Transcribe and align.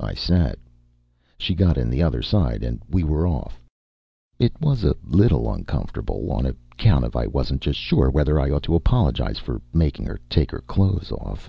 I 0.00 0.12
sat. 0.12 0.58
She 1.38 1.54
got 1.54 1.78
in 1.78 1.88
the 1.88 2.02
other 2.02 2.20
side 2.20 2.64
and 2.64 2.82
we 2.90 3.04
were 3.04 3.28
off. 3.28 3.62
It 4.40 4.52
was 4.60 4.82
a 4.82 4.96
little 5.04 5.52
uncomfortable 5.54 6.32
on 6.32 6.46
account 6.46 7.04
of 7.04 7.14
I 7.14 7.28
wasn't 7.28 7.60
just 7.62 7.78
sure 7.78 8.10
whether 8.10 8.40
I 8.40 8.50
ought 8.50 8.64
to 8.64 8.74
apologize 8.74 9.38
for 9.38 9.62
making 9.72 10.06
her 10.06 10.18
take 10.28 10.50
her 10.50 10.64
clothes 10.66 11.12
off. 11.12 11.36